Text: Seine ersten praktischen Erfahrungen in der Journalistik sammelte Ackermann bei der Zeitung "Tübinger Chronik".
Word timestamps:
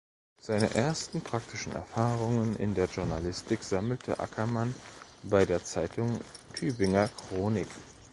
Seine 0.41 0.73
ersten 0.73 1.21
praktischen 1.21 1.73
Erfahrungen 1.73 2.55
in 2.55 2.73
der 2.73 2.87
Journalistik 2.87 3.63
sammelte 3.63 4.19
Ackermann 4.19 4.73
bei 5.21 5.45
der 5.45 5.63
Zeitung 5.63 6.19
"Tübinger 6.55 7.07
Chronik". 7.29 7.67